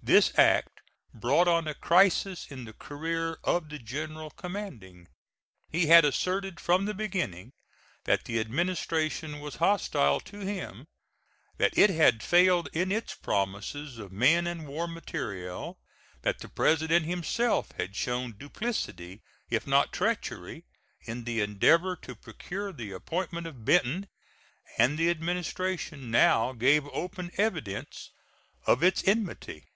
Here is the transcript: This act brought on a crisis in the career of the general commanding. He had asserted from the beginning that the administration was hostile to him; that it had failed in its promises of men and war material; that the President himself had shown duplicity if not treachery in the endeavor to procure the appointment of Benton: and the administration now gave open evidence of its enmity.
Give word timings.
This 0.00 0.32
act 0.38 0.80
brought 1.12 1.48
on 1.48 1.68
a 1.68 1.74
crisis 1.74 2.46
in 2.50 2.64
the 2.64 2.72
career 2.72 3.36
of 3.44 3.68
the 3.68 3.78
general 3.78 4.30
commanding. 4.30 5.08
He 5.68 5.86
had 5.88 6.02
asserted 6.06 6.58
from 6.58 6.86
the 6.86 6.94
beginning 6.94 7.50
that 8.04 8.24
the 8.24 8.40
administration 8.40 9.38
was 9.38 9.56
hostile 9.56 10.20
to 10.20 10.38
him; 10.40 10.86
that 11.58 11.76
it 11.76 11.90
had 11.90 12.22
failed 12.22 12.70
in 12.72 12.90
its 12.90 13.12
promises 13.16 13.98
of 13.98 14.10
men 14.10 14.46
and 14.46 14.66
war 14.66 14.88
material; 14.88 15.78
that 16.22 16.38
the 16.38 16.48
President 16.48 17.04
himself 17.04 17.72
had 17.72 17.94
shown 17.94 18.32
duplicity 18.32 19.20
if 19.50 19.66
not 19.66 19.92
treachery 19.92 20.64
in 21.02 21.24
the 21.24 21.42
endeavor 21.42 21.94
to 21.96 22.14
procure 22.14 22.72
the 22.72 22.92
appointment 22.92 23.46
of 23.46 23.66
Benton: 23.66 24.08
and 24.78 24.96
the 24.96 25.10
administration 25.10 26.10
now 26.10 26.54
gave 26.54 26.86
open 26.94 27.30
evidence 27.36 28.10
of 28.66 28.82
its 28.82 29.06
enmity. 29.06 29.66